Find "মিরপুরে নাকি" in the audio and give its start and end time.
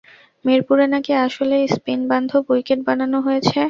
0.45-1.11